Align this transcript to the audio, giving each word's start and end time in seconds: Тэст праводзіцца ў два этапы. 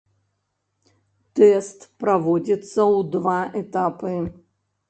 Тэст 1.39 1.85
праводзіцца 2.05 2.73
ў 2.95 2.99
два 3.17 3.39
этапы. 3.63 4.15